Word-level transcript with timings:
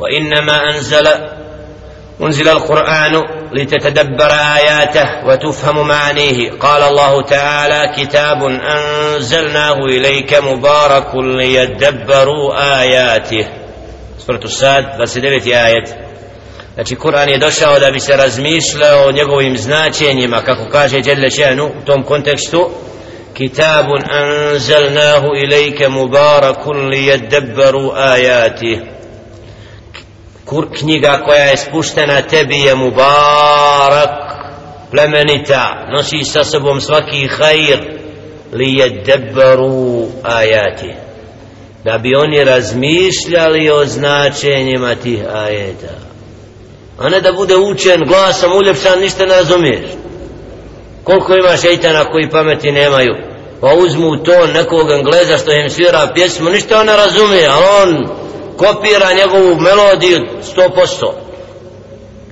وإنما 0.00 0.70
أنزل 0.70 1.08
أنزل 2.22 2.48
القرآن 2.48 3.22
لتتدبر 3.52 4.30
آياته 4.30 5.26
وتفهم 5.26 5.88
معانيه 5.88 6.50
قال 6.50 6.82
الله 6.82 7.22
تعالى 7.22 7.92
كتاب 7.96 8.42
أنزلناه 8.44 9.84
إليك 9.84 10.34
مبارك 10.34 11.14
ليدبروا 11.14 12.80
آياته 12.80 13.46
سورة 14.18 14.40
بس 15.00 15.18
دبت 15.18 15.46
آية 15.46 16.06
Znači 16.76 16.96
Kur'an 16.96 17.28
je 17.28 17.38
došao 17.38 17.78
da 17.78 17.90
bi 17.90 18.00
se 18.00 18.16
razmišljao 18.16 19.06
o 19.06 19.12
njegovim 19.12 19.56
značenjima 19.56 20.40
kako 20.40 20.70
kaže 20.72 21.00
Đelle 21.00 21.30
Šenu 21.30 21.66
u 21.66 21.86
tom 21.86 22.02
kontekstu 22.02 22.70
Kitabun 23.34 24.02
anzalnahu 24.10 25.26
ilajke 25.44 25.88
mubarakun 25.88 26.88
li 26.88 27.06
jeddebaru 27.06 27.92
ajati 27.94 28.80
Kur 30.46 30.66
knjiga 30.78 31.22
koja 31.24 31.44
je 31.44 31.56
spuštena 31.56 32.22
tebi 32.22 32.56
je 32.56 32.74
mubarak 32.74 34.10
plemenita 34.90 35.86
nosi 35.92 36.24
sa 36.24 36.44
sobom 36.44 36.80
svaki 36.80 37.28
hajr 37.28 37.78
li 38.52 38.74
jeddebaru 38.74 40.06
ajati. 40.22 40.94
Da 41.84 41.98
bi 41.98 42.14
oni 42.14 42.44
razmišljali 42.44 43.70
o 43.70 43.84
značenjima 43.84 44.94
tih 44.94 45.20
ajeta. 45.34 45.94
A 46.98 47.08
ne 47.08 47.20
da 47.20 47.32
bude 47.32 47.56
učen 47.56 48.00
glasom 48.06 48.52
uljepšan 48.52 49.00
ništa 49.00 49.26
ne 49.26 49.34
razumiješ. 49.34 49.90
Koliko 51.04 51.34
ima 51.34 51.56
šeitana 51.56 52.04
koji 52.04 52.30
pameti 52.30 52.72
nemaju 52.72 53.14
pa 53.60 53.74
uzmu 53.74 54.16
to 54.16 54.46
nekog 54.46 54.90
engleza 54.90 55.38
što 55.38 55.52
im 55.52 55.70
svira 55.70 56.10
pjesmu 56.14 56.50
ništa 56.50 56.80
on 56.80 56.86
ne 56.86 56.96
razumije 56.96 57.48
ali 57.48 57.64
on 57.82 58.08
kopira 58.56 59.12
njegovu 59.12 59.60
melodiju 59.60 60.20
100% 60.56 61.26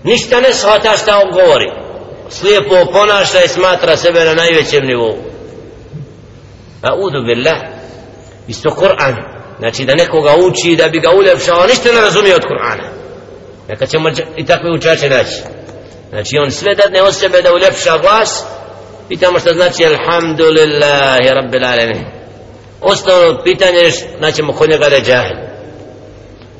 ništa 0.04 0.40
ne 0.40 0.52
shvata 0.52 0.96
šta 0.96 1.20
on 1.24 1.30
govori. 1.32 1.70
Slijepo 2.28 2.92
ponaša 2.92 3.44
i 3.44 3.48
smatra 3.48 3.96
sebe 3.96 4.24
na 4.24 4.34
najvećem 4.34 4.84
nivou. 4.84 5.16
A 6.82 6.94
udu 6.94 7.22
billah. 7.26 7.60
Isto 8.48 8.70
Kur'an. 8.70 9.14
Znači 9.58 9.84
da 9.84 9.94
nekoga 9.94 10.34
uči 10.36 10.76
da 10.76 10.88
bi 10.88 11.00
ga 11.00 11.10
uljepšao 11.10 11.66
ništa 11.66 11.92
ne 11.92 12.00
razumije 12.00 12.34
od 12.34 12.42
Kur'ana. 12.42 12.88
Neka 13.68 13.86
ćemo 13.86 14.08
i 14.36 14.46
takve 14.46 14.70
učače 14.70 15.08
naći. 15.08 15.42
Znači 16.08 16.38
on 16.38 16.50
sve 16.50 16.74
dadne 16.74 17.02
od 17.02 17.14
sebe 17.14 17.42
da 17.42 17.54
uljepša 17.54 17.98
glas, 17.98 18.44
pitamo 19.08 19.38
šta 19.38 19.50
znači 19.54 19.84
Alhamdulillahi 19.84 21.28
Rabbil 21.28 21.64
Alamin. 21.64 22.04
Osnovno 22.80 23.42
pitanje 23.44 23.78
je, 23.78 23.92
naćemo 24.20 24.52
kod 24.52 24.70
njega 24.70 24.88
da 24.88 24.96
je 24.96 25.02
džahil. 25.02 25.53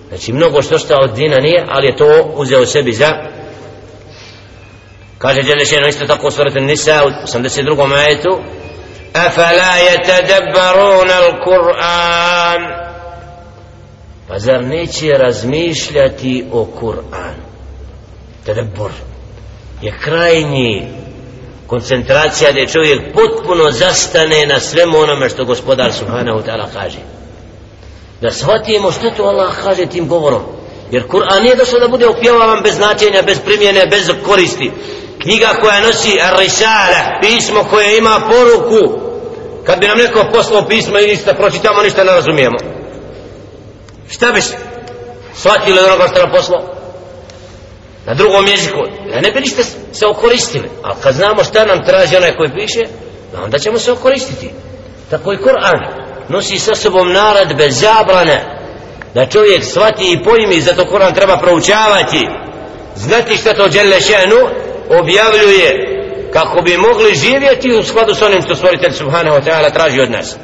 Znači 0.09 0.33
mnogo 0.33 0.63
što 0.63 0.79
što 0.79 0.95
od 0.95 1.15
dina 1.15 1.37
nije, 1.37 1.65
ali 1.69 1.87
je 1.87 1.97
to 1.97 2.33
uzeo 2.35 2.67
sebi 2.67 2.93
za 2.93 3.11
Kaže 5.19 5.43
Đelešeno 5.43 5.89
isto 5.89 6.07
tako 6.07 6.27
u 6.27 6.61
Nisa 6.61 7.03
u 7.05 7.09
82. 7.27 7.87
majetu 7.87 8.41
Afala 9.15 9.75
yatadabbaruna 9.89 11.15
al-Qur'an 11.25 12.85
Pa 14.29 14.39
zar 14.39 14.65
neće 14.65 15.13
razmišljati 15.19 16.45
o 16.53 16.67
Kur'an? 16.81 17.35
Tadabur 18.47 18.91
je 19.83 19.95
krajnji 20.05 20.89
koncentracija 21.67 22.53
da 22.53 22.67
čovjek 22.67 23.01
potpuno 23.15 23.71
zastane 23.71 24.47
na 24.47 24.61
svemu 24.61 24.99
onome 24.99 25.29
što 25.29 25.45
gospodar 25.45 25.93
Subhanahu 25.93 26.39
ta'ala 26.39 26.67
kaže. 26.73 27.14
Da 28.25 28.31
shvatimo 28.31 28.93
što 28.93 29.11
to 29.11 29.23
Allah 29.23 29.53
kaže 29.65 29.87
tim 29.87 30.09
govorom. 30.09 30.43
Jer 30.91 31.03
Kur'an 31.09 31.43
nije 31.43 31.57
došao 31.57 31.81
da 31.81 31.89
bude 31.89 32.07
opjevavan 32.07 32.63
bez 32.63 32.75
značenja, 32.75 33.23
bez 33.23 33.39
primjene, 33.45 33.87
bez 33.87 34.11
koristi. 34.27 34.71
Knjiga 35.23 35.49
koja 35.61 35.81
nosi 35.81 36.21
Ar-Risala, 36.21 37.21
pismo 37.21 37.65
koje 37.71 37.99
ima 37.99 38.21
poruku. 38.31 38.99
Kad 39.67 39.79
bi 39.79 39.87
nam 39.89 39.99
neko 39.99 40.25
poslao 40.33 40.69
pismo 40.69 40.99
i 40.99 41.07
ništa 41.07 41.35
pročitamo, 41.35 41.83
ništa 41.83 42.05
ne 42.05 42.13
razumijemo 42.13 42.75
šta 44.11 44.33
bi 44.33 44.41
shvatili 45.35 45.79
od 45.79 45.85
onoga 45.85 46.09
što 46.09 46.19
nam 46.19 46.31
poslao 46.31 46.63
na 48.07 48.15
drugom 48.15 48.47
jeziku 48.47 48.79
da 49.13 49.21
ne 49.21 49.31
bi 49.31 49.41
ništa 49.41 49.63
se 49.93 50.07
okoristili 50.07 50.71
ali 50.83 50.95
kad 51.03 51.15
znamo 51.15 51.45
šta 51.45 51.65
nam 51.65 51.85
traži 51.85 52.17
onaj 52.17 52.37
koji 52.37 52.51
piše 52.51 52.81
onda 53.45 53.59
ćemo 53.59 53.79
se 53.79 53.93
okoristiti 53.93 54.51
tako 55.11 55.33
i 55.33 55.37
Kur'an 55.37 56.04
nosi 56.29 56.59
sa 56.59 56.75
sobom 56.75 57.13
naradbe, 57.13 57.71
zabrane 57.71 58.45
da 59.15 59.27
čovjek 59.27 59.65
shvati 59.65 60.13
i 60.13 60.23
pojmi 60.25 60.61
zato 60.61 60.85
Kur'an 60.85 61.15
treba 61.15 61.37
proučavati. 61.37 62.29
Znati 62.97 63.37
šta 63.37 63.55
to 63.55 63.69
Đelešenu 63.69 64.37
objavljuje 64.89 65.91
kako 66.33 66.63
bi 66.63 66.77
mogli 66.77 67.15
živjeti 67.15 67.73
u 67.73 67.83
skladu 67.83 68.15
s 68.15 68.23
onim 68.23 68.43
što 68.43 68.57
stvoritelj 68.57 68.93
Subhanahu 68.93 69.37
wa 69.37 69.45
ta'ala 69.45 69.73
traži 69.73 70.01
od 70.01 70.11
nas. 70.11 70.37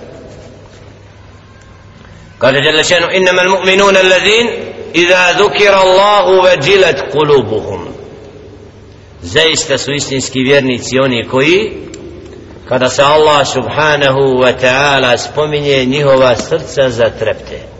Kaže 2.39 2.61
Đelešenu 2.61 3.07
innama 3.13 3.43
mu'minun 3.43 3.95
l'azin 3.95 4.49
iza 4.93 5.33
dhukira 5.39 5.77
Allahu 5.77 6.43
veđilat 6.43 7.13
kulubuhum 7.13 7.91
zaista 9.23 9.79
su 9.79 9.93
istinski 9.93 10.41
vjernici 10.41 10.99
oni 10.99 11.29
koji 11.31 11.73
kada 12.70 12.90
se 12.90 13.04
Allah 13.04 13.46
subhanahu 13.46 14.40
wa 14.42 14.52
ta'ala 14.54 15.18
spominje 15.18 15.86
njihova 15.86 16.36
srca 16.36 16.90
zatrepte 16.90 17.76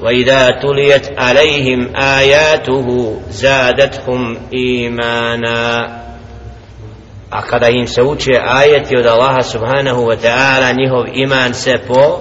وإذا 0.00 0.48
تليت 0.62 1.18
عليهم 1.18 1.96
آياته 1.96 3.16
زادتهم 3.30 4.38
إيمانا 4.52 6.04
a 7.30 7.42
kada 7.42 7.68
im 7.68 7.86
se 7.86 8.02
uče 8.02 8.32
ajeti 8.46 8.96
od 8.96 9.06
Allaha 9.06 9.42
subhanahu 9.42 10.06
wa 10.06 10.16
ta'ala 10.16 10.72
njihov 10.72 11.04
iman 11.14 11.54
se 11.54 11.78
po 11.88 12.20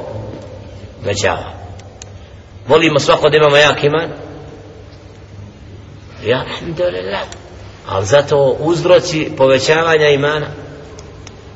većava 1.05 1.53
volimo 2.67 2.99
svako 2.99 3.29
da 3.29 3.37
imamo 3.37 3.57
jak 3.57 3.83
iman 3.83 4.09
ja 6.25 6.37
alhamdulillah 6.49 7.21
ali 7.87 8.05
zato 8.05 8.55
uzroci 8.59 9.31
povećavanja 9.37 10.09
imana 10.09 10.47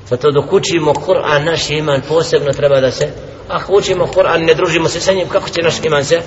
zato 0.10 0.32
dok 0.32 0.54
učimo 0.54 0.94
Kur'an 0.94 1.44
naš 1.46 1.70
iman 1.70 2.02
posebno 2.08 2.52
treba 2.54 2.80
da 2.80 2.92
se 2.92 3.08
ako 3.48 3.74
učimo 3.74 4.06
Kur'an 4.06 4.46
ne 4.46 4.54
družimo 4.54 4.90
se 4.90 5.00
sa 5.00 5.14
njim 5.14 5.30
kako 5.30 5.50
će 5.50 5.62
naš 5.62 5.76
iman 5.84 6.06
se 6.06 6.22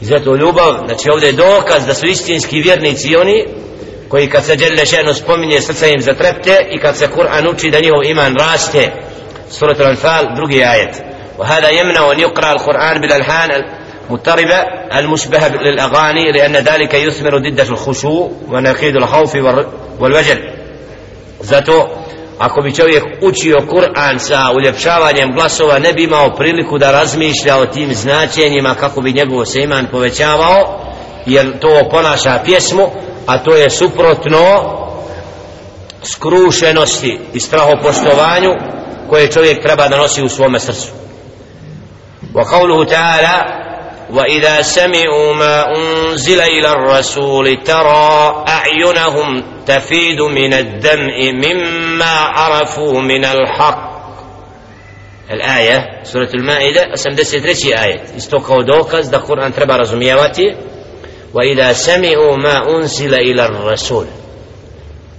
i 0.00 0.04
zato 0.04 0.36
ljubav 0.36 0.74
znači 0.86 1.10
ovdje 1.10 1.26
je 1.26 1.32
dokaz 1.32 1.86
da 1.86 1.94
su 1.94 2.06
istinski 2.06 2.60
vjernici 2.60 3.16
oni 3.16 3.46
koji 4.08 4.30
kad 4.30 4.44
se 4.44 4.56
djelje 4.56 4.86
šeno 4.86 5.14
spominje 5.14 5.60
srca 5.60 5.86
im 5.86 6.00
zatrepte 6.00 6.66
i 6.70 6.78
kad 6.78 6.96
se 6.96 7.06
Kur'an 7.06 7.50
uči 7.50 7.70
da 7.70 7.80
njihov 7.80 8.04
iman 8.04 8.34
raste 8.38 8.92
surat 9.50 9.80
al-Anfal 9.80 10.36
drugi 10.36 10.64
ajet 10.64 11.14
وهذا 11.38 11.68
يمنع 11.68 12.12
أن 12.12 12.20
يقرأ 12.20 12.52
القرآن 12.52 13.00
بالألحان 13.00 13.50
المضطربة 14.08 14.56
المشبهة 14.98 15.48
للأغاني 15.48 16.32
لأن 16.32 16.56
ذلك 16.56 16.94
يثمر 16.94 17.38
ضد 17.38 17.60
الخشوع 17.60 18.30
ونقيد 18.48 18.96
الخوف 18.96 19.34
والوجل 20.00 20.50
zato 21.40 21.88
ako 22.38 22.60
bi 22.62 22.74
čovjek 22.74 23.04
učio 23.22 23.66
Kur'an 23.70 24.18
sa 24.18 24.50
uljepšavanjem 24.56 25.32
glasova 25.32 25.78
ne 25.78 25.92
bi 25.92 26.04
imao 26.04 26.30
priliku 26.36 26.78
da 26.78 26.92
razmišlja 26.92 27.56
o 27.56 27.66
tim 27.66 27.94
značenjima 27.94 28.74
kako 28.74 29.00
bi 29.00 29.12
njegov 29.12 29.44
se 29.44 29.60
iman 29.60 29.86
povećavao 29.90 30.80
jer 31.26 31.58
to 31.58 31.88
ponaša 31.90 32.40
pjesmu 32.44 32.90
a 33.26 33.38
to 33.38 33.54
je 33.54 33.70
suprotno 33.70 34.74
skrušenosti 36.02 37.18
i 37.34 37.40
strahopoštovanju 37.40 38.50
koje 39.10 39.30
čovjek 39.30 39.62
treba 39.62 39.88
da 39.88 39.96
nosi 39.96 40.22
u 40.22 40.28
svome 40.28 40.60
srcu 40.60 40.88
وقوله 42.34 42.84
تعالى 42.84 43.57
وإذا 44.13 44.61
سمعوا 44.61 45.33
ما 45.33 45.75
أنزل 45.75 46.41
إلى 46.41 46.71
الرسول 46.71 47.63
ترى 47.63 48.45
أعينهم 48.47 49.43
تفيد 49.65 50.21
من 50.21 50.53
الدمع 50.53 51.15
مما 51.31 52.13
عرفوا 52.13 53.01
من 53.01 53.25
الحق. 53.25 53.89
الآية 55.31 56.03
سورة 56.03 56.29
المائدة 56.33 56.93
أسم 56.93 57.11
دسي 57.11 57.39
تريشي 57.39 57.83
آية. 57.83 58.03
استوكو 58.17 58.61
دوكز 58.61 59.07
دا 59.07 59.17
قرآن 59.17 59.53
تربى 59.53 59.73
رزميواتي 59.73 60.55
وإذا 61.33 61.73
سمعوا 61.73 62.37
ما 62.37 62.75
أنزل 62.75 63.13
إلى 63.13 63.45
الرسول. 63.45 64.05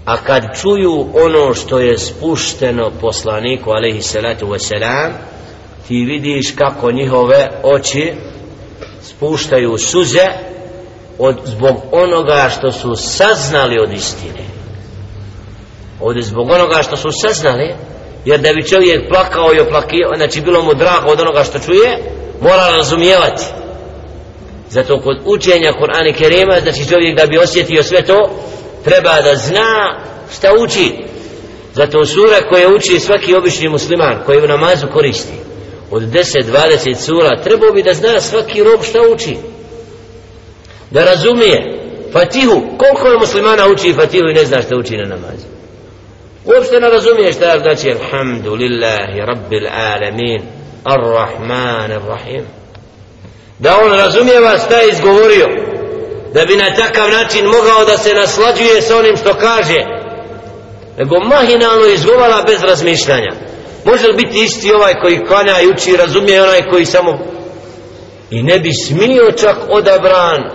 a 0.04 0.16
kad 0.16 0.42
čuju 0.60 1.06
ono 1.14 1.54
što 1.54 1.78
je 1.78 1.98
spušteno 1.98 2.90
poslaniku 3.00 3.70
alaihi 3.70 4.02
salatu 4.02 4.46
wasalam 4.46 5.10
ti 5.88 6.04
vidiš 6.04 6.54
kako 6.56 6.90
njihove 6.90 7.48
oči 7.62 8.12
puštaju 9.20 9.78
suze 9.78 10.26
od, 11.18 11.36
zbog 11.44 11.76
onoga 11.92 12.50
što 12.58 12.72
su 12.72 12.96
saznali 12.96 13.78
od 13.78 13.92
istine. 13.92 14.44
Ovdje 16.00 16.22
zbog 16.22 16.50
onoga 16.50 16.82
što 16.82 16.96
su 16.96 17.08
saznali 17.12 17.74
jer 18.24 18.40
da 18.40 18.52
bi 18.52 18.68
čovjek 18.68 19.08
plakao 19.08 19.54
i 19.54 19.60
oplakio 19.60 20.10
znači 20.16 20.40
bilo 20.40 20.62
mu 20.62 20.74
drago 20.74 21.10
od 21.10 21.20
onoga 21.20 21.44
što 21.44 21.58
čuje 21.58 21.98
mora 22.40 22.68
razumijevati. 22.76 23.44
Zato 24.70 25.00
kod 25.00 25.16
učenja 25.24 25.72
Kur'ana 25.72 26.14
Kerima 26.18 26.60
znači 26.62 26.88
čovjek 26.88 27.16
da 27.16 27.26
bi 27.26 27.38
osjetio 27.38 27.82
sve 27.82 28.02
to 28.02 28.30
treba 28.84 29.20
da 29.20 29.34
zna 29.34 30.00
šta 30.36 30.48
uči. 30.64 30.94
Zato 31.74 32.06
sura 32.06 32.48
koje 32.48 32.74
uči 32.74 33.00
svaki 33.00 33.34
obični 33.34 33.68
musliman 33.68 34.22
koji 34.26 34.44
u 34.44 34.48
namazu 34.48 34.86
koristi 34.92 35.49
od 35.90 36.02
10-20 36.02 36.94
sura 36.94 37.42
trebao 37.44 37.72
bi 37.72 37.82
da 37.82 37.94
zna 37.94 38.20
svaki 38.20 38.62
rob 38.62 38.82
šta 38.82 38.98
uči. 39.14 39.36
Da 40.90 41.04
razumije 41.04 41.80
Fatihu, 42.12 42.62
koliko 42.78 43.08
je 43.08 43.18
muslimana 43.18 43.66
uči 43.66 43.92
Fatihu 43.92 44.28
i 44.30 44.34
ne 44.34 44.44
zna 44.44 44.62
šta 44.62 44.76
uči 44.76 44.96
na 44.96 45.04
namazu? 45.04 45.46
Uopšte 46.44 46.80
ne 46.80 46.90
razumije 46.90 47.32
šta 47.32 47.58
znači 47.58 47.90
Alhamdulillahi 47.90 49.20
Rabbil 49.26 49.66
Alamin 49.66 50.42
Ar-Rahman 50.84 51.90
Ar-Rahim 51.92 52.44
da 53.58 53.78
on 53.84 53.92
razumijeva 53.92 54.58
šta 54.58 54.76
je 54.76 54.90
izgovorio 54.90 55.46
da 56.34 56.44
bi 56.44 56.56
na 56.56 56.74
takav 56.74 57.10
način 57.10 57.44
mogao 57.44 57.84
da 57.84 57.98
se 57.98 58.14
naslađuje 58.14 58.82
sa 58.82 58.96
onim 58.96 59.16
što 59.16 59.34
kaže 59.34 59.84
nego 60.98 61.20
mahinalno 61.20 61.86
izgovala 61.86 62.42
bez 62.46 62.62
razmišljanja 62.62 63.49
može 63.84 64.06
li 64.06 64.16
biti 64.16 64.42
isti 64.42 64.72
ovaj 64.72 64.94
koji 64.94 65.26
klanja 65.26 65.60
i 65.60 65.68
uči 65.68 65.96
razumije 65.96 66.42
onaj 66.42 66.62
koji 66.70 66.86
samo? 66.86 67.18
I 68.30 68.42
ne 68.42 68.58
bi 68.58 68.72
smio 68.72 69.32
čak 69.40 69.56
odabran 69.68 70.50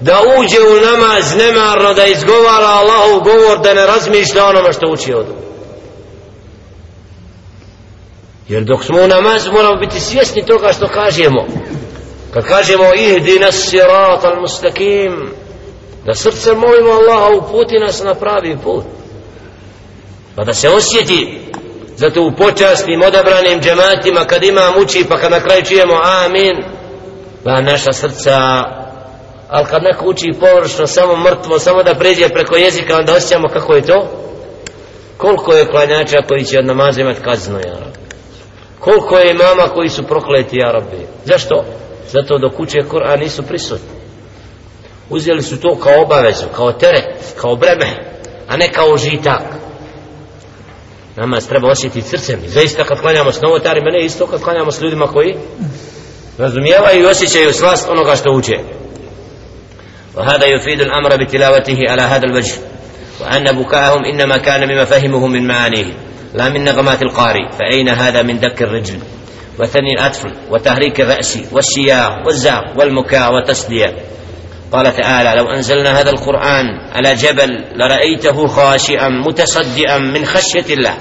da 0.00 0.20
uđe 0.38 0.60
u 0.60 0.80
namaz 0.80 1.36
nemarno 1.36 1.94
da 1.94 2.06
izgovara 2.06 2.66
Allahov 2.66 3.20
govor 3.20 3.58
da 3.62 3.74
ne 3.74 3.86
razmišlja 3.86 4.46
onome 4.46 4.72
što 4.72 4.86
uči 4.92 5.14
od. 5.14 5.26
Jer 8.48 8.64
dok 8.64 8.84
smo 8.84 9.02
u 9.02 9.06
namaz 9.06 9.46
moramo 9.46 9.76
biti 9.80 10.00
svjesni 10.00 10.46
toga 10.46 10.72
što 10.72 10.88
kažemo. 10.88 11.46
Kad 12.34 12.44
kažemo 12.44 12.84
ihdi 12.96 13.38
nas 13.38 13.54
sirat 13.54 14.24
al 14.24 14.40
mustakim 14.40 15.30
da 16.04 16.14
srce 16.14 16.52
molimo 16.52 16.90
Allaha 16.90 17.36
uputi 17.36 17.78
nas 17.78 18.02
na 18.02 18.14
pravi 18.14 18.56
put. 18.64 18.84
Pa 20.36 20.44
da 20.44 20.54
se 20.54 20.68
osjeti 20.68 21.40
zato 21.96 22.22
u 22.22 22.32
počasnim 22.36 23.02
odabranim 23.02 23.60
džematima 23.60 24.24
kad 24.24 24.44
imam 24.44 24.74
uči 24.82 25.04
pa 25.08 25.18
kad 25.18 25.30
na 25.30 25.40
kraju 25.40 25.64
čujemo 25.64 25.94
amin 26.24 26.56
pa 27.44 27.60
naša 27.60 27.92
srca 27.92 28.38
ali 29.48 29.66
kad 29.66 29.82
neko 29.82 30.06
uči 30.06 30.32
površno 30.40 30.86
samo 30.86 31.16
mrtvo 31.16 31.58
samo 31.58 31.82
da 31.82 31.94
pređe 31.94 32.28
preko 32.28 32.56
jezika 32.56 32.96
onda 32.96 33.14
osjećamo 33.14 33.48
kako 33.48 33.74
je 33.74 33.82
to. 33.82 34.08
Koliko 35.16 35.52
je 35.52 35.66
klanjača 35.66 36.16
koji 36.28 36.44
će 36.44 36.58
od 36.58 36.66
namaza 36.66 37.00
imati 37.00 37.20
kazno 37.20 37.58
ja 37.58 37.76
koliko 38.80 39.18
je 39.18 39.34
mama 39.34 39.68
koji 39.74 39.88
su 39.88 40.02
prokleti 40.02 40.56
ja 40.56 40.72
rabbi? 40.72 41.06
Zašto? 41.24 41.64
zato 42.10 42.38
dok 42.38 42.60
uče 42.60 42.78
Kur'an 42.90 43.20
nisu 43.20 43.42
prisutni. 43.42 43.96
Uzeli 45.10 45.42
su 45.42 45.60
to 45.60 45.78
kao 45.82 46.02
obavezu 46.02 46.46
kao 46.56 46.72
teret, 46.72 47.04
kao 47.40 47.56
breme 47.56 47.86
a 48.48 48.56
ne 48.56 48.72
kao 48.72 48.96
žitak 48.96 49.42
namaz 51.16 51.48
treba 51.48 51.68
osjetiti 51.68 52.08
srcem. 52.08 52.44
I 52.44 52.48
zaista 52.48 52.84
kad 52.84 53.00
klanjamo 53.00 53.32
s 53.32 53.40
novotarima 53.40 53.90
ne 53.90 54.04
isto 54.04 54.26
kad 54.26 54.42
klanjamo 54.42 54.72
s 54.72 54.80
ljudima 54.80 55.06
koji 55.06 55.34
razumijevaju 56.38 57.02
i 57.02 57.06
osjećaju 57.06 57.52
slast 57.52 57.88
onoga 57.88 58.16
što 58.16 58.32
uče. 58.32 58.58
وهذا 60.16 60.46
يفيد 60.46 60.80
الأمر 60.80 61.16
بتلاوته 61.24 61.78
على 61.88 62.02
هذا 62.02 62.24
الوجه 62.24 62.54
وأن 63.20 63.62
بكاءهم 63.62 64.04
إنما 64.04 64.36
كان 64.36 64.68
مما 64.68 64.84
فهمه 64.84 65.26
من 65.26 65.46
معانيه 65.46 65.94
لا 66.34 66.48
من 66.48 66.64
نغمات 66.64 67.02
القارئ 67.02 67.52
فأين 67.58 67.88
هذا 67.88 68.22
من 68.22 68.40
دك 68.40 68.62
الرجل 68.62 68.98
وثني 69.60 69.92
الأطفل 69.98 70.32
وتحريك 70.50 71.00
الرأس 71.00 71.38
والشياق 71.52 72.26
والزعق 72.26 72.78
والمكاء 72.78 73.34
والتصدية 73.34 73.96
قال 74.71 74.95
تعالى 74.95 75.33
لو 75.37 75.51
أنزلنا 75.51 75.99
هذا 76.01 76.09
القرآن 76.09 76.65
على 76.91 77.15
جبل 77.15 77.49
لرأيته 77.75 78.47
خاشعا 78.47 79.09
متصدئا 79.09 79.97
من 79.97 80.25
خشية 80.25 80.73
الله 80.73 80.93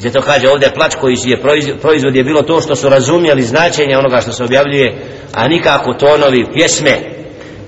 Zato 0.00 0.22
kaže 0.22 0.48
ovdje 0.48 0.74
plač 0.74 0.94
koji 0.94 1.16
je 1.24 1.42
proizvod 1.82 2.16
je 2.16 2.24
bilo 2.24 2.42
to 2.42 2.60
što 2.60 2.76
su 2.76 2.88
razumjeli 2.88 3.42
značenje 3.42 3.96
onoga 3.98 4.20
što 4.20 4.32
se 4.32 4.44
objavljuje, 4.44 4.94
a 5.34 5.48
nikako 5.48 5.92
tonovi, 5.92 6.46
pjesme. 6.52 7.00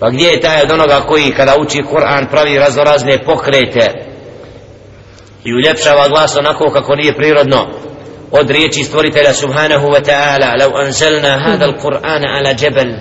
Pa 0.00 0.10
gdje 0.10 0.26
je 0.26 0.40
taj 0.40 0.62
od 0.62 0.70
onoga 0.70 1.00
koji 1.00 1.32
kada 1.32 1.56
uči 1.60 1.78
Kur'an 1.92 2.30
pravi 2.30 2.58
raznorazne 2.58 3.24
pokrete 3.24 3.92
i 5.44 5.54
uljepšava 5.54 6.08
glas 6.08 6.36
onako 6.36 6.70
kako 6.70 6.94
nije 6.94 7.16
prirodno 7.16 7.66
od 8.30 8.50
riječi 8.50 8.84
stvoritelja 8.84 9.34
subhanahu 9.34 9.86
wa 9.86 10.04
ta'ala 10.04 10.60
lau 10.60 10.76
anzalna 10.84 11.38
hada 11.44 11.66
al-Qur'an 11.66 12.24
ala 12.36 12.54
jabal 12.60 12.92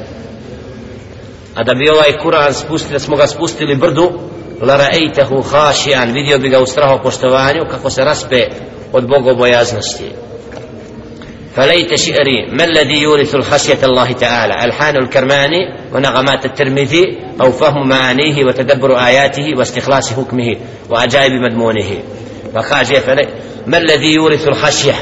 a 1.55 1.63
da 1.63 1.73
bi 1.73 1.89
ovaj 1.89 2.17
Kur'an 2.23 2.53
spustili, 2.53 2.93
da 2.93 2.99
smo 2.99 3.15
ga 3.15 3.27
spustili 3.27 3.75
brdu 3.75 4.11
la 4.61 4.77
ra'aytahu 4.77 5.43
khashian 5.51 6.11
vidio 6.13 6.37
bi 6.37 6.49
ga 6.49 6.59
u 6.59 6.65
strahu 6.65 7.03
poštovanju 7.03 7.61
kako 7.71 7.89
se 7.89 8.03
raspe 8.03 8.47
od 8.93 9.07
bogobojaznosti 9.07 10.11
فليت 11.55 11.95
شعري 11.95 12.45
ما 12.51 12.63
الذي 12.63 13.01
يورث 13.01 13.35
الخشية 13.35 13.77
الله 13.83 14.11
تعالى 14.11 14.53
ألحان 14.65 14.97
الكرماني 14.97 15.57
ونغمات 15.93 16.45
الترمذي 16.45 17.03
أو 17.41 17.51
فهم 17.51 17.89
معانيه 17.89 18.45
وتدبر 18.45 18.97
آياته 19.07 19.51
واستخلاص 19.57 20.13
حكمه 20.13 20.55
وعجائب 20.89 21.31
مضمونه 21.31 21.89
فخاشية 22.53 22.99
فلي 22.99 23.27
ما 23.67 23.77
الذي 23.77 24.13
يورث 24.13 24.47
الخشية 24.47 24.95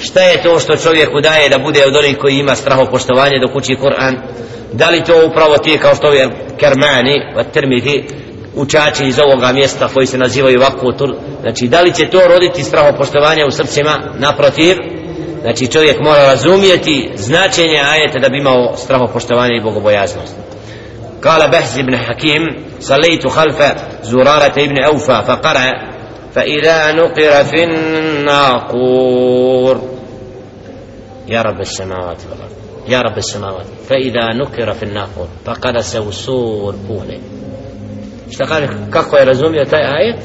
šta 0.00 0.20
je 0.22 0.42
to 0.42 0.60
što 0.60 0.76
čovjeku 0.76 1.20
daje 1.20 1.48
da 1.48 1.58
bude 1.58 1.84
od 1.86 1.96
onih 1.96 2.18
koji 2.18 2.38
ima 2.38 2.54
straho 2.54 2.86
poštovanje 2.90 3.38
dok 3.40 3.56
uči 3.56 3.76
Kur'an 3.76 4.14
da 4.72 4.90
li 4.90 5.04
to 5.04 5.26
upravo 5.26 5.58
ti 5.58 5.78
kao 5.78 5.94
što 5.94 6.12
je 6.12 6.30
Kermani 6.56 7.20
od 7.36 7.46
Termithi 7.52 8.04
učači 8.54 9.04
iz 9.06 9.18
ovoga 9.18 9.52
mjesta 9.52 9.88
koji 9.94 10.06
se 10.06 10.18
nazivaju 10.18 10.60
ovako 10.60 10.92
znači 11.40 11.68
da 11.68 11.80
li 11.80 11.94
će 11.94 12.08
to 12.10 12.20
roditi 12.28 12.62
straho 12.62 12.96
poštovanje 12.98 13.44
u 13.44 13.50
srcima 13.50 13.98
naprotiv 14.18 14.76
znači 15.40 15.66
čovjek 15.66 16.00
mora 16.00 16.22
razumijeti 16.22 17.10
značenje 17.14 17.80
ajeta 17.90 18.18
da 18.18 18.28
bi 18.28 18.38
imao 18.38 18.76
straho 18.76 19.06
poštovanje 19.12 19.56
i 19.56 19.62
bogobojaznost 19.62 20.34
قال 21.24 21.50
بهز 21.50 21.80
بن 21.80 21.96
حكيم 21.96 22.42
صليت 22.80 23.28
خلف 23.28 23.62
زرارة 24.02 24.54
ابن 24.58 24.84
أوفى 24.84 25.22
فقرأ 25.26 25.72
فإذا 26.34 26.92
نقر 26.92 27.44
في 27.44 27.64
الناقور 28.24 29.14
يا 31.28 31.42
رب 31.42 31.60
السماوات 31.60 32.18
والأرض 32.30 32.57
يا 32.91 33.01
رب 33.01 33.17
السماوات. 33.17 33.65
فإذا 33.89 34.33
نكر 34.33 34.73
في 34.73 34.83
الناقور 34.83 35.27
فقد 35.45 35.77
سوسور 35.79 36.75
بونه 36.75 37.19
اشتقال 38.29 38.89
كاكو 38.93 39.17
يرزومي 39.17 39.65
تاي 39.65 39.81
آية. 39.81 40.19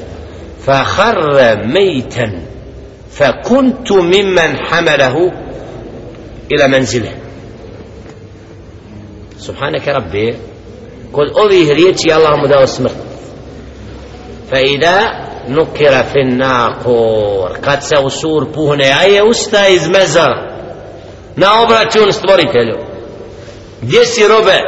فخر 0.60 1.56
ميتا 1.66 2.42
فكنت 3.10 3.92
ممن 3.92 4.56
حمله 4.56 5.16
إلى 6.52 6.68
منزله. 6.68 7.12
سبحانك 9.38 9.88
ربي 9.88 10.34
قل 11.12 11.30
أضيه 11.36 11.72
ريتي 11.72 12.16
اللهم 12.16 12.46
دا 12.46 12.64
اسمرت 12.64 12.96
فإذا 14.50 15.24
نكر 15.48 16.02
في 16.02 16.18
الناقور 16.24 17.48
قد 17.48 17.80
سوسور 17.80 18.44
بونه 18.44 18.84
آية 19.02 19.30
أستاذ 19.30 19.90
مزر؟ 19.90 20.53
Na 21.36 21.62
obračun 21.62 22.12
stvoritelju. 22.12 22.76
Gdje 23.82 24.06
si 24.06 24.28
robe? 24.28 24.58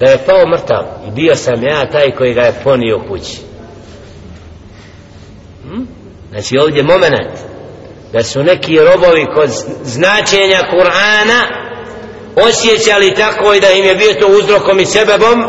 Da 0.00 0.10
je 0.10 0.18
pao 0.26 0.46
mrtav. 0.46 0.84
I 1.08 1.10
bio 1.10 1.36
sam 1.36 1.62
ja 1.62 1.90
taj 1.90 2.10
koji 2.10 2.34
ga 2.34 2.42
je 2.42 2.60
ponio 2.64 3.00
kući. 3.08 3.36
Hm? 5.62 5.82
znači 6.30 6.58
ovdje 6.58 6.82
moment 6.82 7.30
da 8.12 8.22
su 8.22 8.42
neki 8.42 8.78
robovi 8.78 9.26
kod 9.34 9.50
značenja 9.82 10.58
Kur'ana 10.72 11.42
osjećali 12.48 13.14
tako 13.14 13.54
i 13.54 13.60
da 13.60 13.70
im 13.70 13.84
je 13.84 13.94
bio 13.94 14.14
to 14.14 14.26
uzrokom 14.26 14.80
i 14.80 14.86
sebebom. 14.86 15.44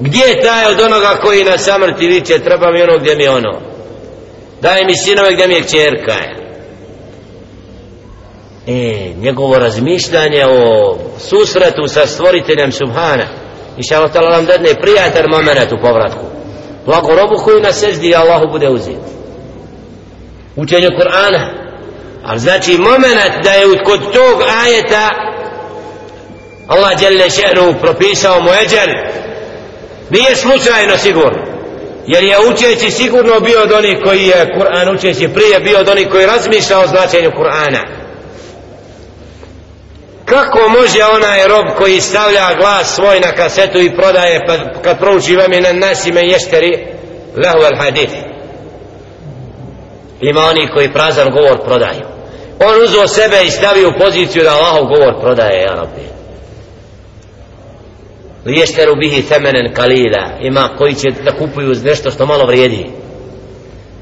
Gdje 0.00 0.24
je 0.24 0.40
taj 0.40 0.66
od 0.66 0.80
onoga 0.80 1.16
koji 1.22 1.44
na 1.44 1.58
samrti 1.58 2.06
viče 2.06 2.38
treba 2.38 2.70
mi 2.70 2.82
ono 2.82 2.98
gdje 2.98 3.16
mi 3.16 3.28
ono? 3.28 3.60
Daj 4.60 4.84
mi 4.84 4.96
sinove 4.96 5.32
gdje 5.32 5.48
mi 5.48 5.54
je 5.54 5.68
čerka 5.68 6.43
e, 8.66 9.12
njegovo 9.16 9.58
razmišljanje 9.58 10.44
o 10.46 10.96
susretu 11.18 11.86
sa 11.86 12.06
stvoriteljem 12.06 12.72
Subhana. 12.72 13.24
I 13.78 13.82
šta 13.82 13.96
Allah 13.96 14.12
tala 14.12 14.30
nam 14.30 14.46
dadne 14.46 14.74
prijatelj 14.80 15.26
moment 15.28 15.72
u 15.72 15.80
povratku. 15.82 16.24
Blago 16.86 17.14
robu 17.14 17.36
koju 17.44 17.60
na 17.60 17.72
seždi 17.72 18.14
Allahu 18.14 18.46
bude 18.52 18.68
uzet. 18.68 18.96
Učenje 20.56 20.88
Kur'ana. 20.88 21.48
Ali 22.24 22.40
znači 22.40 22.78
moment 22.78 23.44
da 23.44 23.50
je 23.50 23.84
kod 23.84 24.00
tog 24.00 24.42
ajeta 24.64 25.08
Allah 26.68 26.98
djelle 26.98 27.24
še'nu 27.30 27.74
propisao 27.80 28.40
mu 28.40 28.50
eđer 28.64 28.88
nije 30.10 30.36
slučajno 30.36 30.98
sigurno. 30.98 31.44
Jer 32.06 32.24
je 32.24 32.36
učeći 32.50 32.90
sigurno 32.90 33.40
bio 33.40 33.62
od 33.62 33.72
onih 33.72 33.96
koji 34.04 34.26
je 34.26 34.54
Kur'an 34.56 34.94
učeći 34.94 35.28
prije 35.28 35.60
bio 35.60 35.78
od 35.78 35.88
onih 35.88 36.08
koji 36.10 36.26
razmišlja 36.26 36.78
o 36.78 36.86
značenju 36.86 37.30
Kur'ana 37.30 37.93
kako 40.24 40.68
može 40.68 41.04
onaj 41.14 41.48
rob 41.48 41.76
koji 41.78 42.00
stavlja 42.00 42.54
glas 42.60 42.94
svoj 42.94 43.20
na 43.20 43.32
kasetu 43.32 43.78
i 43.78 43.96
prodaje 43.96 44.40
pa 44.46 44.80
kad 44.82 44.98
prouči 44.98 45.36
vam 45.36 45.52
je 45.52 45.60
na 45.60 45.72
nasime 45.72 46.20
ješteri 46.20 46.86
lehu 47.36 47.58
al 47.58 47.78
hadith 47.78 48.14
ima 50.20 50.40
oni 50.40 50.68
koji 50.74 50.92
prazan 50.92 51.30
govor 51.30 51.64
prodaju. 51.64 52.02
On 52.60 52.84
uzo 52.84 53.06
sebe 53.06 53.36
i 53.46 53.50
stavi 53.50 53.86
u 53.86 53.98
poziciju 53.98 54.42
da 54.44 54.50
Allahov 54.50 54.84
govor 54.84 55.20
prodaje 55.20 55.62
ja 55.62 55.74
rabbi. 55.74 56.04
Liješteru 58.46 58.96
bihi 58.96 59.28
temenen 59.28 59.74
kalila. 59.74 60.38
Ima 60.40 60.68
koji 60.78 60.94
će 60.94 61.10
da 61.24 61.36
kupuju 61.36 61.74
nešto 61.84 62.10
što 62.10 62.26
malo 62.26 62.46
vrijedi. 62.46 62.86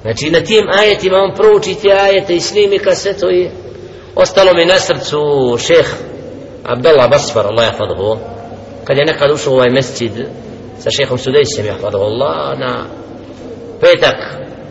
Znači 0.03 0.31
na 0.31 0.41
tim 0.41 0.65
ajetima 0.79 1.17
on 1.17 1.35
prouči 1.37 1.75
te 1.83 1.89
ajete 1.93 2.35
i 2.35 2.41
snimi 2.41 2.79
kasetu 2.79 3.31
i 3.31 3.51
ostalo 4.15 4.53
mi 4.55 4.65
na 4.65 4.79
srcu 4.79 5.19
šeh 5.67 5.87
Abdullah 6.65 7.11
Basfar 7.11 7.47
Allah 7.47 7.65
jahfadhu, 7.65 8.19
kad 8.85 8.97
je 8.97 9.05
nekad 9.05 9.31
ušao 9.31 9.53
u 9.53 9.57
ovaj 9.57 9.71
mescid 9.71 10.13
sa 10.79 10.91
šehom 10.91 11.19
Sudejsem 11.19 11.67
jahfadhu 11.67 11.99
Allah 11.99 12.59
na 12.59 12.85
petak 13.81 14.17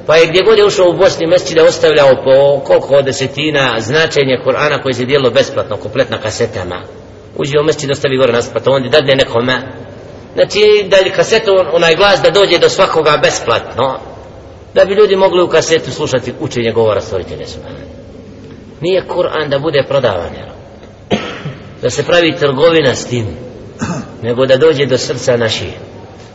pa 0.07 0.15
je 0.15 0.27
gdje 0.27 0.43
god 0.43 0.57
je 0.57 0.65
ušao 0.65 0.89
u 0.89 0.93
Bosni 0.93 1.27
mescid 1.27 1.60
ostavljao 1.60 2.10
po 2.24 2.60
koliko 2.65 3.01
desetina 3.01 3.75
značenje 3.79 4.41
Kur'ana 4.45 4.81
koje 4.83 4.93
se 4.93 5.05
dijelo 5.05 5.29
besplatno 5.29 5.77
kompletna 5.77 6.17
kasetama. 6.17 6.81
Uđe 7.38 7.60
u 7.60 7.63
mescid 7.63 7.91
ostavi 7.91 8.17
gore 8.17 8.33
nas 8.33 8.50
pa 8.53 8.60
to 8.60 8.71
onda 8.71 8.89
dadne 8.89 9.15
nekome. 9.15 9.62
Znači 10.33 10.88
da 10.89 10.98
li 10.98 11.10
kasetu 11.10 11.51
onaj 11.74 11.95
glas 11.95 12.21
da 12.21 12.29
dođe 12.29 12.57
do 12.57 12.69
svakoga 12.69 13.19
besplatno 13.24 14.00
da 14.74 14.86
bi 14.86 14.93
ljudi 14.93 15.15
mogli 15.15 15.43
u 15.43 15.48
kasetu 15.48 15.91
slušati 15.91 16.33
učenje 16.39 16.71
govora 16.71 17.01
stvoritelja 17.01 17.48
subhanahu 17.48 17.91
nije 18.81 19.03
Kur'an 19.07 19.50
da 19.50 19.60
bude 19.60 19.83
prodavan 19.88 20.33
jer 20.36 20.50
da 21.81 21.89
se 21.89 22.03
pravi 22.03 22.35
trgovina 22.39 22.95
s 22.95 23.05
tim 23.05 23.27
nego 24.21 24.45
da 24.45 24.57
dođe 24.57 24.85
do 24.85 24.97
srca 24.97 25.38
naših. 25.38 25.73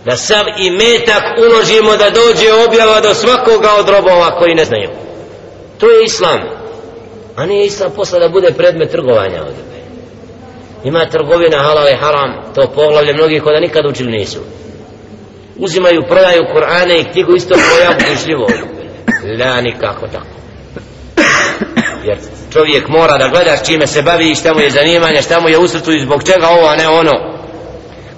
Da 0.05 0.17
sav 0.17 0.45
i 0.59 0.71
metak 0.71 1.23
uložimo 1.39 1.97
da 1.97 2.11
dođe 2.11 2.53
objava 2.69 3.01
do 3.01 3.15
svakoga 3.15 3.69
od 3.79 3.89
robova 3.89 4.39
koji 4.39 4.55
ne 4.55 4.65
znaju. 4.65 4.91
To 5.79 5.91
je 5.91 6.05
islam 6.05 6.41
a 7.37 7.47
nije 7.47 7.67
islam 7.67 7.91
posla 7.97 8.19
da 8.19 8.29
bude 8.29 8.53
predmet 8.53 8.91
trgovanja 8.91 9.43
ovdje. 9.43 9.65
Ima 10.85 11.09
trgovina 11.11 11.59
halal 11.59 11.89
i 11.89 11.97
haram 11.97 12.53
to 12.55 12.71
poglavlje 12.75 13.13
mnogi 13.13 13.41
koda 13.41 13.55
da 13.55 13.61
nikad 13.61 13.87
učili 13.87 14.13
nisu. 14.13 14.41
Uzimaju, 15.57 16.03
prodaju 16.09 16.43
Kur'ane 16.55 17.01
i 17.01 17.13
knjigu 17.13 17.35
isto 17.35 17.55
pojavu 17.55 18.47
i 19.25 19.37
la 19.37 19.61
nikako 19.61 20.07
tako 20.07 20.36
jer 22.06 22.18
čovjek 22.54 22.88
mora 22.88 23.18
da 23.18 23.28
gleda 23.28 23.58
s 23.58 23.66
čime 23.68 23.88
se 23.88 24.02
bavi 24.02 24.32
i 24.32 24.36
šta 24.36 24.54
mu 24.54 24.60
je 24.60 24.70
zanimanje, 24.70 25.22
šta 25.22 25.40
mu 25.40 25.50
je 25.50 25.58
usrtu 25.58 25.92
i 25.92 26.02
zbog 26.02 26.24
čega 26.24 26.48
ovo, 26.48 26.68
a 26.68 26.76
ne 26.76 26.88
ono 26.88 27.32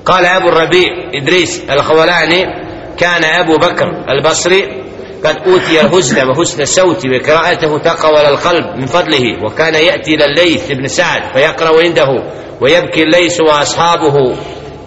قال 0.05 0.25
أبو 0.25 0.49
الربيع 0.49 0.89
إدريس 1.13 1.61
الخولاني 1.69 2.43
كان 2.97 3.23
أبو 3.23 3.57
بكر 3.57 3.87
البصري 4.09 4.83
قد 5.25 5.37
أوتي 5.47 5.81
الهزن 5.81 6.29
وحسن 6.29 6.61
الصوت 6.61 7.05
وقراءته 7.05 7.77
تقوى 7.77 8.27
القلب 8.27 8.65
من 8.79 8.85
فضله 8.85 9.45
وكان 9.45 9.73
يأتي 9.73 10.15
إلى 10.15 10.25
الليث 10.25 10.71
بن 10.71 10.87
سعد 10.87 11.21
فيقرأ 11.33 11.83
عنده 11.83 12.07
ويبكي 12.61 13.03
الليث 13.03 13.41
وأصحابه 13.41 14.35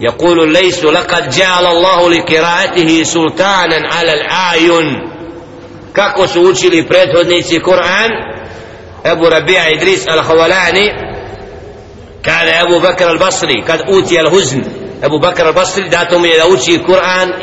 يقول 0.01 0.43
الليث 0.43 0.85
لقد 0.85 1.29
جعل 1.29 1.65
الله 1.65 2.09
لقراءته 2.09 3.03
سلطانا 3.03 3.89
على 3.93 4.13
الأعين 4.13 5.17
kako 5.93 6.27
su 6.27 6.41
učili 6.41 6.87
prethodnici 6.87 7.59
Kur'an 7.59 8.09
أبو 9.05 9.27
ربيع 9.27 9.69
إدريس 9.69 10.07
الخولاني 10.07 10.87
كان 12.23 12.47
أبو 12.47 12.79
بكر 12.79 13.11
البصري 13.11 13.61
قد 13.61 13.81
أوتي 13.81 14.19
الهزن 14.21 14.63
أبو 15.03 15.19
بكر 15.19 15.49
البصري 15.49 15.89
داتهم 15.89 16.25
إلى 16.25 16.41
أوتي 16.41 16.75
القرآن 16.75 17.33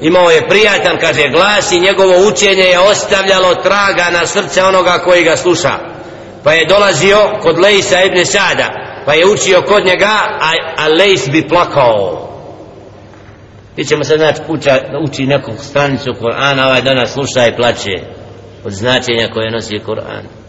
imao 0.00 0.30
je 0.30 0.48
prijatan, 0.48 0.98
kaže, 1.00 1.28
glas 1.28 1.72
i 1.72 1.80
njegovo 1.80 2.28
učenje 2.28 2.62
je 2.62 2.78
ostavljalo 2.78 3.54
traga 3.54 4.10
na 4.12 4.26
srce 4.26 4.64
onoga 4.64 4.98
koji 4.98 5.24
ga 5.24 5.36
sluša. 5.36 5.78
Pa 6.44 6.52
je 6.52 6.66
dolazio 6.66 7.18
kod 7.42 7.58
Lejsa 7.58 8.02
ibn 8.02 8.24
Sada, 8.24 8.70
pa 9.06 9.14
je 9.14 9.26
učio 9.26 9.62
kod 9.62 9.84
njega, 9.84 10.16
a, 10.40 10.50
a 10.76 10.88
Lejs 10.88 11.28
bi 11.28 11.48
plakao. 11.48 12.28
Ti 13.76 13.84
ćemo 13.84 14.04
sad 14.04 14.18
znači 14.18 14.40
uča, 14.48 14.78
uči 15.08 15.26
neku 15.26 15.52
stranicu 15.58 16.10
Kur'ana, 16.20 16.66
ovaj 16.66 16.82
danas 16.82 17.12
sluša 17.12 17.46
i 17.46 17.56
plaće 17.56 17.92
od 18.64 18.72
značenja 18.72 19.28
koje 19.34 19.50
nosi 19.50 19.80
Kur'an 19.86 20.39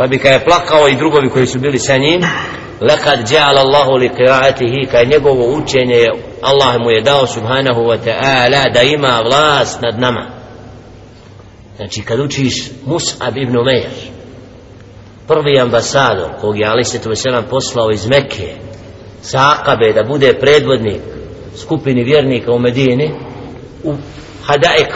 pa 0.00 0.06
bi 0.06 0.18
kada 0.18 0.34
je 0.34 0.44
plakao 0.44 0.88
i 0.88 0.96
drugovi 0.96 1.28
koji 1.28 1.46
su 1.46 1.58
bili 1.58 1.78
sa 1.78 1.96
njim 1.96 2.22
lekad 2.80 3.28
dja'al 3.28 3.58
Allahu 3.58 3.92
li 3.92 4.08
qiraatihi 4.08 4.86
kada 4.90 5.10
njegovo 5.10 5.56
učenje 5.56 6.06
Allah 6.42 6.74
mu 6.80 6.90
je 6.90 7.02
dao 7.02 7.26
subhanahu 7.26 7.80
wa 7.80 7.98
ta'ala 8.04 8.72
da 8.74 8.82
ima 8.82 9.22
vlast 9.24 9.80
nad 9.82 10.00
nama. 10.00 10.30
Znači 11.76 12.02
kad 12.02 12.20
učiš 12.20 12.70
Mus'ab 12.86 13.42
ibn 13.42 13.58
Umair 13.58 13.90
prvi 15.28 15.60
ambasador 15.60 16.30
kog 16.40 16.58
je 16.58 16.66
Ali 16.66 16.84
Svetu 16.84 17.08
Veselam 17.08 17.44
poslao 17.50 17.90
iz 17.90 18.06
Mekke 18.08 18.54
sa 19.22 19.54
Akabe 19.58 19.92
da 19.92 20.02
bude 20.02 20.38
predvodnik 20.38 21.00
skupini 21.56 22.04
vjernika 22.04 22.52
u 22.52 22.58
Medini 22.58 23.10
u 23.84 23.94
Hadaik 24.44 24.94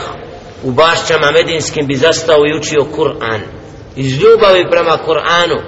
u 0.63 0.71
bašćama 0.71 1.31
medinskim 1.31 1.87
bi 1.87 1.95
zastao 1.95 2.39
i 2.47 2.59
učio 2.59 2.87
Kur'an 2.97 3.64
iz 3.96 4.14
ljubavi 4.22 4.70
prema 4.72 4.98
Kur'anu 5.08 5.60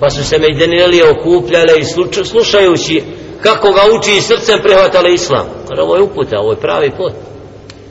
pa 0.00 0.10
su 0.10 0.24
se 0.24 0.38
Medinelije 0.38 1.10
okupljale 1.10 1.78
i 1.78 1.84
slušajući 2.24 3.02
kako 3.42 3.72
ga 3.72 3.82
uči 3.98 4.12
i 4.16 4.20
srcem 4.20 4.58
prihvatali 4.62 5.14
islam 5.14 5.46
kada 5.68 5.82
ovo 5.82 5.96
je 5.96 6.02
uputa, 6.02 6.38
ovo 6.38 6.52
je 6.52 6.60
pravi 6.60 6.90
put 6.90 7.12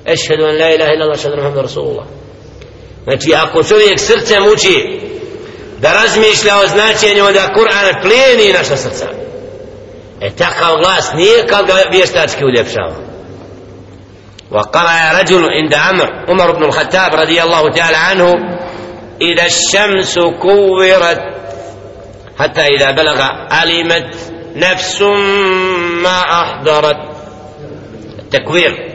ešhedu 0.05 0.43
en 0.43 0.57
la 0.61 0.69
ilaha 0.69 0.93
illa 0.93 1.15
šadu 1.15 1.35
muhammed 1.35 1.61
rasulullah 1.61 2.05
znači 3.03 3.33
ako 3.35 3.63
čovjek 3.63 3.99
srcem 3.99 4.43
uči 4.53 4.99
da 5.79 5.93
razmišlja 5.93 6.55
o 6.63 6.67
značenju 6.67 7.23
da 7.33 7.53
Kur'an 7.55 8.01
plijeni 8.01 8.53
naša 8.53 8.77
srca 8.77 9.07
e 10.21 10.29
takav 10.29 10.75
glas 10.81 11.11
nije 11.13 11.47
kao 11.47 11.63
ga 11.63 11.73
vještački 11.91 12.45
uljepšava 12.45 13.07
وقرأ 14.51 15.21
رجل 15.21 15.43
عند 15.51 15.73
عمر 15.73 16.09
عمر 16.29 16.51
بن 16.51 16.63
الخطاب 16.63 17.15
رضي 17.15 17.43
الله 17.43 17.69
تعالى 17.69 17.97
عنه 17.97 18.33
إذا 19.22 19.46
الشمس 19.46 20.18
كورت 20.18 21.20
حتى 22.38 22.60
إذا 22.60 22.90
بلغ 22.90 23.22
علمت 23.50 24.14
نفس 24.56 25.02
ما 26.02 26.20
أحضرت. 26.20 27.12
التكوير 28.18 28.92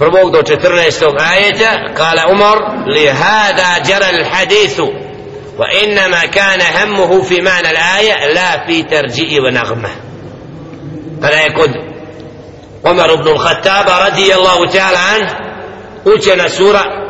فربوكدو 0.00 0.38
14 0.38 1.16
آية 1.18 1.94
قال 1.94 2.18
عمر 2.18 2.56
لهذا 2.86 3.78
جرى 3.78 4.10
الحديث 4.10 4.80
وإنما 5.58 6.26
كان 6.26 6.60
همه 6.60 7.22
في 7.22 7.40
معنى 7.40 7.70
الآية 7.70 8.32
لا 8.34 8.66
في 8.66 8.82
ترجيع 8.82 9.42
ونغمة 9.42 9.90
فلا 11.22 11.46
يكون 11.46 11.74
عمر 12.84 13.14
بن 13.14 13.28
الخطاب 13.28 14.10
رضي 14.10 14.34
الله 14.34 14.66
تعالى 14.66 14.98
عنه 14.98 15.36
أجن 16.06 16.48
سورة 16.48 17.03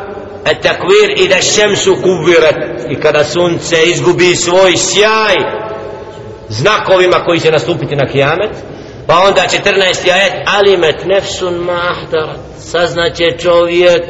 التكوير 0.46 1.10
إذا 1.16 1.38
الشمس 1.38 1.88
كبرت 1.88 2.90
i 2.90 3.00
kada 3.00 3.24
sunce 3.24 3.82
izgubi 3.84 4.36
svoj 4.36 4.76
sjaj 4.76 5.34
znakovima 6.48 7.24
koji 7.24 7.40
će 7.40 7.50
nastupiti 7.50 7.96
na 7.96 8.06
kijamet 8.06 8.50
pa 9.06 9.18
onda 9.18 9.42
14. 9.64 10.12
ajet 10.12 10.32
alimet 10.46 11.04
nefsun 11.04 11.54
mahdarat 11.54 12.38
saznaće 12.58 13.30
čovjek 13.38 14.02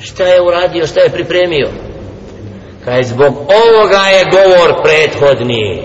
šta 0.00 0.24
je 0.24 0.42
uradio, 0.42 0.86
šta 0.86 1.00
je 1.00 1.10
pripremio 1.10 1.68
kaj 2.84 3.02
zbog 3.02 3.34
ovoga 3.34 3.98
je 3.98 4.24
govor 4.30 4.82
prethodni 4.82 5.82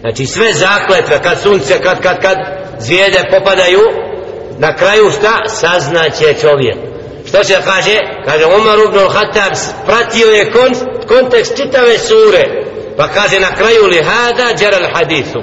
znači 0.00 0.26
sve 0.26 0.52
zakletve 0.52 1.22
kad 1.22 1.40
sunce, 1.40 1.80
kad, 1.82 2.00
kad, 2.02 2.20
kad 2.22 2.36
zvijede 2.78 3.18
popadaju 3.30 3.80
na 4.58 4.76
kraju 4.76 5.10
šta 5.10 5.48
saznaće 5.48 6.34
čovjek 6.40 6.87
Što 7.29 7.43
se 7.43 7.53
kaže? 7.65 7.97
Kaže 8.25 8.45
Umar 8.45 8.77
ibn 8.87 8.97
al-Khattab 8.97 9.53
pratio 9.85 10.27
je 10.27 10.51
kon, 10.51 10.73
kontekst 11.07 11.57
čitave 11.57 11.97
sure. 11.97 12.43
Pa 12.97 13.07
kaže 13.07 13.39
na 13.39 13.55
kraju 13.55 13.85
li 13.85 14.03
hada 14.03 14.57
džeral 14.57 14.89
hadithu. 14.93 15.39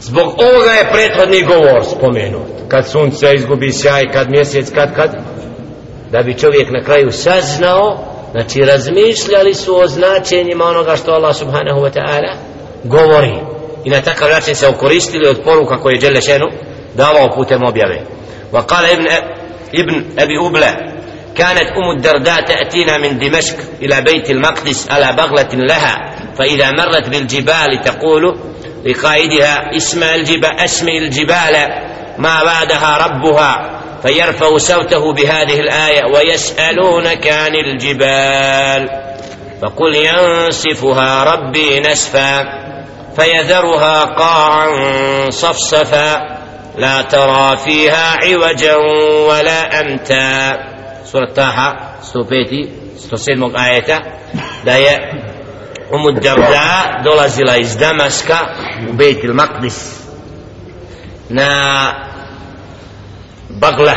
Zbog 0.00 0.26
ovoga 0.26 0.70
je 0.70 0.88
prethodni 0.92 1.42
govor 1.42 1.84
spomenut. 1.96 2.48
Kad 2.68 2.88
sunce 2.88 3.34
izgubi 3.34 3.72
sjaj, 3.72 4.12
kad 4.12 4.30
mjesec, 4.30 4.70
kad, 4.74 4.94
kad. 4.94 5.10
Da 6.10 6.22
bi 6.22 6.38
čovjek 6.38 6.70
na 6.70 6.84
kraju 6.84 7.12
saznao, 7.12 7.98
znači 8.32 8.60
razmišljali 8.60 9.54
su 9.54 9.80
o 9.80 9.86
značenjima 9.86 10.64
onoga 10.64 10.96
što 10.96 11.12
Allah 11.12 11.36
subhanahu 11.36 11.80
wa 11.80 11.90
ta'ala 11.90 12.32
govori. 12.84 13.34
I 13.84 13.90
na 13.90 14.00
takav 14.00 14.30
način 14.30 14.54
se 14.54 14.68
okoristili 14.68 15.28
od 15.28 15.40
poruka 15.44 15.78
koje 15.78 15.94
je 15.94 16.00
Đelešenu 16.00 16.46
davao 16.94 17.34
putem 17.36 17.64
objave. 17.64 18.00
Wa 18.52 18.66
kala 18.66 18.90
ibn 18.90 19.06
ابن 19.74 20.04
أبي 20.18 20.38
أبلة 20.46 20.76
كانت 21.36 21.68
أم 21.76 21.90
الدرداء 21.96 22.44
تأتينا 22.44 22.98
من 22.98 23.18
دمشق 23.18 23.56
إلى 23.82 24.00
بيت 24.00 24.30
المقدس 24.30 24.90
على 24.90 25.16
بغلة 25.16 25.48
لها 25.54 26.16
فإذا 26.38 26.70
مرت 26.70 27.08
بالجبال 27.08 27.80
تقول 27.84 28.38
لقائدها 28.84 29.76
اسم 29.76 30.02
الجبال 30.02 30.60
أسمي 30.60 30.98
الجبال 30.98 31.68
ما 32.18 32.44
بعدها 32.44 33.06
ربها؟ 33.06 33.80
فيرفع 34.02 34.56
صوته 34.56 35.12
بهذه 35.12 35.60
الآية 35.60 36.04
ويسألونك 36.14 37.28
عن 37.28 37.54
الجبال. 37.54 38.88
فقل 39.62 39.94
ينسفها 39.94 41.24
ربي 41.24 41.80
نسفا 41.80 42.44
فيذرها 43.16 44.04
قاعا 44.04 44.70
صفصفا. 45.30 46.37
لا 46.77 47.01
ترى 47.01 47.57
فيها 47.57 48.17
عوجا 48.23 48.75
ولا 49.29 49.81
أمتا 49.81 50.57
سورة 51.05 51.25
طه 51.35 51.75
105 52.15 52.69
107 53.11 53.65
آية 53.65 53.99
da 54.65 54.71
je 54.77 54.97
Umu 55.91 56.11
Darda 56.11 57.01
dolazila 57.03 57.57
iz 57.57 57.77
Damaska 57.77 58.37
u 58.89 58.93
Bejt 58.93 59.23
il 59.23 59.33
Maqdis 59.33 59.99
na 61.29 61.47
bagla 63.49 63.93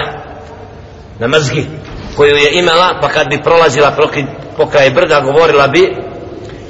na 1.18 1.26
mazgi 1.28 1.64
koju 2.16 2.36
je 2.36 2.50
imala 2.58 2.98
pa 3.00 3.08
kad 3.08 3.28
bi 3.28 3.42
prolazila 3.42 3.96
pokraj 4.56 4.90
brda 4.90 5.20
govorila 5.20 5.68
bi 5.68 5.96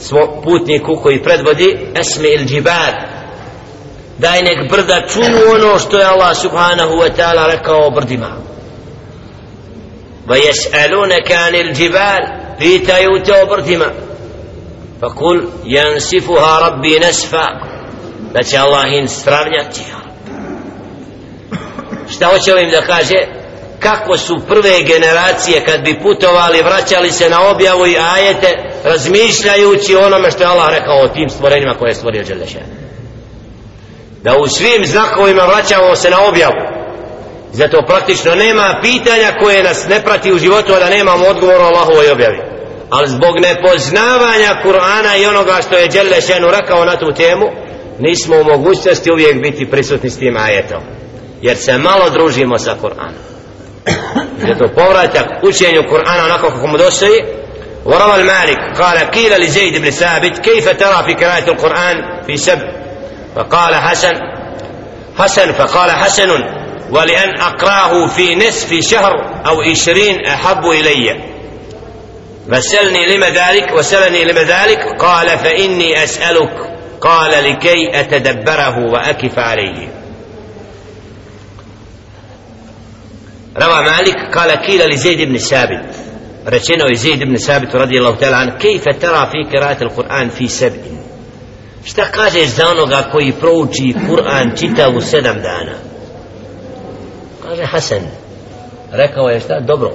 svom 0.00 0.28
putniku 0.44 0.96
koji 1.02 1.22
predvodi 1.22 1.76
esmi 2.00 2.28
il 2.28 2.44
džibad 2.46 3.09
daj 4.21 4.41
nek 4.41 4.71
brda 4.71 5.01
čuju 5.13 5.51
ono 5.55 5.79
što 5.79 5.99
je 5.99 6.05
Allah 6.05 6.37
subhanahu 6.37 6.93
wa 6.93 7.09
ta'ala 7.17 7.47
rekao 7.51 7.87
o 7.87 7.89
brdima. 7.89 8.29
Va 10.27 10.35
jes'alunaka 10.35 11.47
anil 11.47 11.73
džibal 11.73 12.23
pitaju 12.59 13.23
te 13.25 13.33
o 13.43 13.45
brdima. 13.55 13.85
Pa 14.99 15.09
kul 15.09 15.41
jansifuha 15.65 16.59
rabbi 16.59 16.99
nasfa 16.99 17.45
da 18.33 18.43
će 18.43 18.57
Allah 18.57 18.85
in 18.99 19.07
stravljati 19.07 19.81
šta 22.09 22.25
hoće 22.25 22.53
ovim 22.53 22.69
da 22.69 22.81
kaže? 22.81 23.15
Kako 23.79 24.17
su 24.17 24.39
prve 24.47 24.83
generacije 24.83 25.65
kad 25.65 25.81
bi 25.83 25.99
putovali 26.01 26.61
vraćali 26.61 27.11
se 27.11 27.29
na 27.29 27.49
objavu 27.49 27.87
i 27.87 27.97
ajete 28.15 28.47
razmišljajući 28.83 29.95
onome 29.95 30.31
što 30.31 30.43
je 30.43 30.47
Allah 30.47 30.69
rekao 30.69 31.01
o 31.01 31.07
tim 31.07 31.29
stvorenjima 31.29 31.73
koje 31.79 31.89
je 31.89 31.95
stvorio 31.95 32.23
Đelešan 32.23 32.80
da 34.22 34.36
u 34.36 34.48
svim 34.48 34.86
znakovima 34.86 35.44
vraćamo 35.44 35.96
se 35.96 36.10
na 36.10 36.16
objavu 36.28 36.54
zato 37.52 37.82
praktično 37.86 38.34
nema 38.34 38.78
pitanja 38.82 39.32
koje 39.40 39.62
nas 39.62 39.86
ne 39.88 40.00
prati 40.00 40.32
u 40.32 40.38
životu 40.38 40.72
a 40.72 40.78
da 40.78 40.90
nemamo 40.90 41.26
odgovor 41.26 41.60
o 41.60 41.64
Allahovoj 41.64 42.10
objavi 42.10 42.38
ali 42.90 43.08
zbog 43.08 43.34
nepoznavanja 43.40 44.60
Kur'ana 44.64 45.22
i 45.22 45.26
onoga 45.26 45.58
što 45.66 45.76
je 45.76 45.88
Đelešanu 45.88 46.50
rekao 46.50 46.84
na 46.84 46.96
tu 46.96 47.12
temu 47.12 47.46
nismo 47.98 48.36
u 48.36 48.44
mogućnosti 48.44 49.12
uvijek 49.12 49.42
biti 49.42 49.70
prisutni 49.70 50.10
s 50.10 50.18
tim 50.18 50.36
ajetom 50.36 50.82
jer 51.42 51.56
se 51.56 51.78
malo 51.78 52.10
družimo 52.10 52.58
sa 52.58 52.74
Kur'anom 52.82 53.22
zato 54.48 54.74
povratak 54.74 55.26
učenju 55.42 55.82
Kur'ana 55.82 56.24
onako 56.24 56.50
kako 56.50 56.66
mu 56.66 56.78
dostoji 56.78 57.22
وروى 57.86 58.14
المالك 58.14 58.58
قال 58.78 58.98
قيل 58.98 59.40
لزيد 59.40 59.82
بن 59.82 59.90
ثابت 59.90 60.38
كيف 60.38 60.68
ترى 60.68 61.04
في 61.06 61.14
قراءة 61.24 61.50
القرآن 61.50 62.22
في 62.26 62.36
سب 62.36 62.58
فقال 63.35 63.75
حسن 63.75 64.13
حسن 65.17 65.51
فقال 65.51 65.91
حسن 65.91 66.29
ولأن 66.91 67.39
أقراه 67.39 68.07
في 68.07 68.35
نصف 68.35 68.73
شهر 68.73 69.11
أو 69.47 69.61
عشرين 69.61 70.25
أحب 70.25 70.65
إلي. 70.65 71.31
فسألني 72.51 73.15
لما 73.15 73.29
ذلك 73.29 73.71
وسألني 73.73 74.23
لما 74.23 74.43
ذلك 74.43 74.79
قال 74.99 75.27
فإني 75.27 76.03
أسألك 76.03 76.51
قال 77.01 77.43
لكي 77.43 77.99
أتدبره 77.99 78.91
وأكف 78.93 79.39
عليه. 79.39 79.87
روى 83.63 83.81
مالك 83.81 84.37
قال 84.37 84.55
كيل 84.55 84.89
لزيد 84.89 85.21
بن 85.29 85.37
ثابت. 85.37 85.95
رجنه 86.47 86.93
زيد 86.93 87.23
بن 87.23 87.35
ثابت 87.35 87.75
رضي 87.75 87.97
الله 87.97 88.15
تعالى 88.15 88.35
عنه 88.35 88.57
كيف 88.57 88.83
ترى 88.83 89.29
في 89.31 89.57
قراءة 89.57 89.83
القرآن 89.83 90.29
في 90.29 90.47
سبع؟ 90.47 91.00
Šta 91.83 92.05
kažeš 92.05 92.47
za 92.47 92.69
onoga 92.69 93.09
koji 93.11 93.31
prouči 93.31 93.95
Kur'an 94.09 94.57
čitavu 94.57 95.01
sedam 95.01 95.35
dana? 95.41 95.75
Kaže 97.43 97.65
Hasan. 97.65 98.01
Rekao 98.91 99.29
je 99.29 99.39
šta? 99.39 99.59
Dobro. 99.59 99.91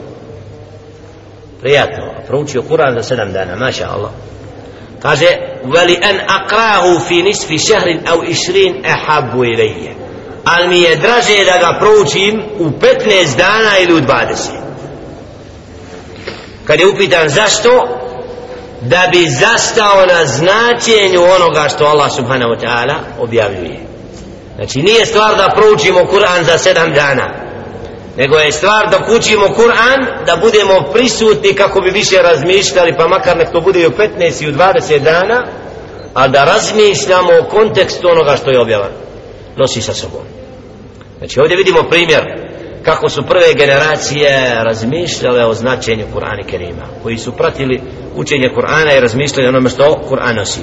Prijatno. 1.61 2.15
Proučio 2.27 2.63
Kur'an 2.63 2.95
za 2.95 3.03
sedam 3.03 3.33
dana 3.33 3.57
maša 3.57 3.89
Allah 3.91 4.11
kaže 5.03 5.27
veli 5.65 5.97
an 6.03 6.17
akrahu 6.29 7.01
fi 7.09 7.23
nisfi 7.23 7.59
šehrin 7.59 8.01
au 8.13 8.25
išrin 8.25 8.85
ehabu 8.85 9.45
ilaije 9.45 9.95
ali 10.45 10.69
mi 10.69 10.81
je 10.81 10.97
draže 10.97 11.45
da 11.45 11.59
ga 11.59 11.79
proučim 11.79 12.43
u 12.59 12.65
15 12.65 13.37
dana 13.37 13.79
ili 13.83 13.95
u 13.95 14.01
20 14.01 14.37
kad 16.65 16.81
je 16.81 16.87
upitan 16.87 17.29
zašto 17.29 17.96
da 18.81 19.09
bi 19.13 19.29
zastao 19.29 20.07
na 20.07 20.27
značenju 20.27 21.23
onoga 21.23 21.69
što 21.69 21.85
Allah 21.85 22.13
subhanahu 22.13 22.51
wa 22.51 22.61
ta'ala 22.61 22.95
objavljuje. 23.19 23.79
Znači 24.57 24.79
nije 24.79 25.07
stvar 25.07 25.37
da 25.37 25.55
proučimo 25.57 26.01
Kur'an 26.01 26.45
za 26.45 26.71
7 26.71 26.95
dana 26.95 27.47
nego 28.17 28.37
je 28.37 28.53
stvar 28.53 28.91
da 28.91 29.03
kućimo 29.03 29.47
Kur'an 29.47 30.25
da 30.27 30.37
budemo 30.37 30.93
prisutni 30.93 31.55
kako 31.55 31.81
bi 31.81 31.91
više 31.91 32.23
razmišljali 32.23 32.95
pa 32.97 33.09
makar 33.09 33.37
nek 33.37 33.53
to 33.53 33.61
bude 33.61 33.81
i 33.81 33.87
u 33.87 33.91
15 33.91 34.45
i 34.45 34.49
u 34.49 34.53
20 34.53 34.99
dana 34.99 35.47
a 36.15 36.29
da 36.29 36.45
razmišljamo 36.45 37.33
o 37.41 37.45
kontekstu 37.45 38.09
onoga 38.09 38.37
što 38.37 38.51
je 38.51 38.61
objavan 38.61 38.91
nosi 39.57 39.83
sa 39.83 39.95
sobom. 39.95 40.23
Znači 41.19 41.41
ovdje 41.41 41.57
vidimo 41.57 41.83
primjer 41.91 42.23
kako 42.83 43.09
su 43.09 43.27
prve 43.27 43.55
generacije 43.55 44.55
razmišljale 44.65 45.45
o 45.45 45.55
značenju 45.55 46.07
Kur'ana 46.15 46.47
Kerima 46.51 46.87
koji 47.03 47.19
su 47.19 47.33
pratili 47.33 47.83
učenje 48.17 48.49
Kur'ana 48.55 48.97
i 48.97 49.01
razmišljanje 49.01 49.49
onome 49.49 49.71
što 49.71 50.03
Kur'an 50.09 50.37
nosi. 50.37 50.61